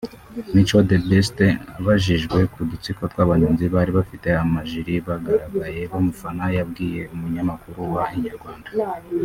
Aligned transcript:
Mico 0.53 0.77
The 0.89 0.97
Best 1.07 1.37
abajijwe 1.77 2.39
ku 2.53 2.59
dutsiko 2.69 3.01
tw’abanyonzi 3.11 3.65
bari 3.75 3.91
bafite 3.99 4.27
amajiri 4.43 4.93
bagaragaye 5.07 5.81
bamufana 5.91 6.45
yabwiye 6.57 7.01
umunyamakuru 7.13 7.79
wa 7.95 8.03
Inyarwanda 8.17 8.69